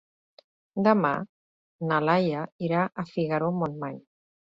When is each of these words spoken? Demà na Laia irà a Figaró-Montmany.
Demà 0.85 1.11
na 1.91 1.99
Laia 2.05 2.45
irà 2.69 2.87
a 3.05 3.05
Figaró-Montmany. 3.11 4.01